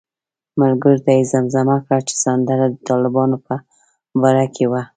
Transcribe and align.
ملګرو 0.61 0.97
ته 1.05 1.09
یې 1.17 1.23
زمزمه 1.33 1.77
کړه 1.85 1.99
چې 2.07 2.15
سندره 2.23 2.65
د 2.71 2.75
طالبانو 2.89 3.37
په 3.45 3.55
باره 4.21 4.45
کې 4.55 4.65
وه. 4.71 4.81